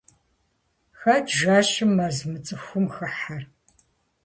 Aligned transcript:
Хэт 0.99 1.25
жэщым 1.37 1.89
мэз 1.97 2.17
мыцӀыхум 2.29 2.85
хыхьэр? 2.95 3.43